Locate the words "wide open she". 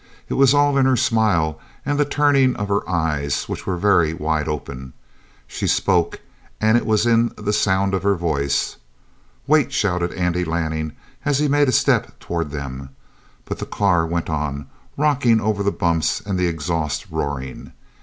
4.15-5.67